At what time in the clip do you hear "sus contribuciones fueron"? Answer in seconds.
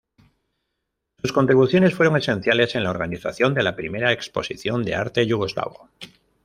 1.21-2.17